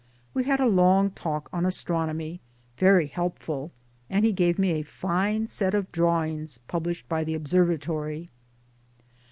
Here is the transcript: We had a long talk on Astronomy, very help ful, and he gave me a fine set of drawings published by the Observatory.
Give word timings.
We 0.33 0.45
had 0.45 0.59
a 0.59 0.65
long 0.65 1.11
talk 1.11 1.47
on 1.53 1.63
Astronomy, 1.63 2.41
very 2.75 3.05
help 3.05 3.37
ful, 3.37 3.71
and 4.09 4.25
he 4.25 4.31
gave 4.31 4.57
me 4.57 4.71
a 4.71 4.81
fine 4.83 5.45
set 5.45 5.75
of 5.75 5.91
drawings 5.91 6.57
published 6.67 7.07
by 7.07 7.23
the 7.23 7.35
Observatory. 7.35 8.29